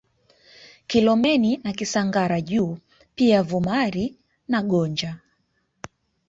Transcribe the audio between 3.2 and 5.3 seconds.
Vumari na Gonja